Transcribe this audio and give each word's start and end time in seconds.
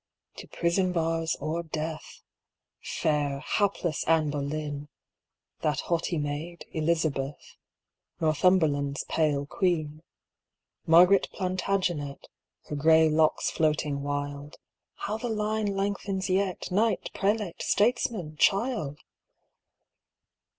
To 0.37 0.47
prison 0.47 0.91
bars 0.93 1.35
or 1.39 1.61
death! 1.61 2.23
Fair, 2.81 3.37
hapless 3.37 4.03
Anne 4.05 4.31
Boleyn; 4.31 4.87
That 5.59 5.81
haughty 5.81 6.17
maid, 6.17 6.65
Elizabeth; 6.71 7.55
Northumberland's 8.19 9.03
pale 9.07 9.45
queen; 9.45 10.01
Margaret 10.87 11.29
Plantagenet, 11.31 12.29
Her 12.65 12.75
gray 12.75 13.09
locks 13.09 13.51
floating 13.51 14.01
wild— 14.01 14.57
How 15.05 15.19
the 15.19 15.29
line 15.29 15.67
lengthens 15.75 16.31
yet. 16.31 16.71
Knight, 16.71 17.11
prelate, 17.13 17.61
statesman, 17.61 18.37
child 18.37 18.97